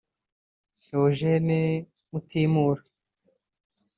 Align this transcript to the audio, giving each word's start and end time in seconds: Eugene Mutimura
Eugene 0.99 1.59
Mutimura 2.11 2.81